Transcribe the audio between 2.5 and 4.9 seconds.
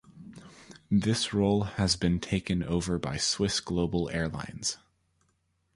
over by Swiss Global Air Lines.